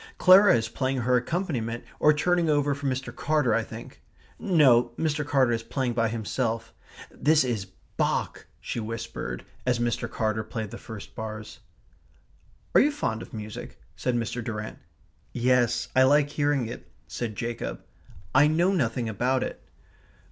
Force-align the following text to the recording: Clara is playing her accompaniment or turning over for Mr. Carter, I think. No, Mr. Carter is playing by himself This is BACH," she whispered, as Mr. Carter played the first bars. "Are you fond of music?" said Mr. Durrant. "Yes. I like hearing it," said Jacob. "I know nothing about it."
Clara 0.17 0.55
is 0.55 0.67
playing 0.67 1.01
her 1.01 1.17
accompaniment 1.17 1.83
or 1.99 2.11
turning 2.11 2.49
over 2.49 2.73
for 2.73 2.87
Mr. 2.87 3.15
Carter, 3.15 3.53
I 3.53 3.61
think. 3.61 4.01
No, 4.39 4.93
Mr. 4.97 5.23
Carter 5.23 5.51
is 5.51 5.61
playing 5.61 5.93
by 5.93 6.09
himself 6.09 6.73
This 7.11 7.43
is 7.43 7.67
BACH," 7.97 8.45
she 8.59 8.79
whispered, 8.79 9.45
as 9.63 9.77
Mr. 9.77 10.09
Carter 10.09 10.43
played 10.43 10.71
the 10.71 10.79
first 10.79 11.13
bars. 11.13 11.59
"Are 12.73 12.81
you 12.81 12.91
fond 12.91 13.21
of 13.21 13.31
music?" 13.31 13.79
said 13.95 14.15
Mr. 14.15 14.43
Durrant. 14.43 14.79
"Yes. 15.33 15.87
I 15.95 16.01
like 16.01 16.31
hearing 16.31 16.65
it," 16.67 16.89
said 17.05 17.35
Jacob. 17.35 17.81
"I 18.33 18.47
know 18.47 18.71
nothing 18.73 19.07
about 19.07 19.43
it." 19.43 19.61